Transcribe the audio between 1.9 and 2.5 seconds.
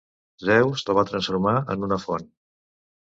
font.